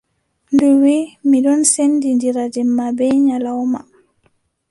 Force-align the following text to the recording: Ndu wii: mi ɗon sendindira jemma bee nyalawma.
Ndu 0.53 0.67
wii: 0.81 1.09
mi 1.27 1.37
ɗon 1.45 1.61
sendindira 1.73 2.43
jemma 2.53 2.85
bee 2.97 3.15
nyalawma. 3.27 3.79